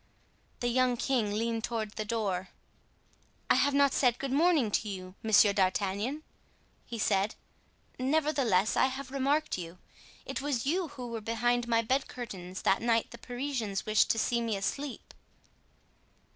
[0.61, 2.49] The young king leaned toward the door.
[3.51, 6.23] "I have not said good morning to you, Monsieur d'Artagnan,"
[6.87, 7.35] he said;
[7.99, 9.77] "nevertheless, I have remarked you.
[10.25, 14.17] It was you who were behind my bed curtains that night the Parisians wished to
[14.17, 15.13] see me asleep."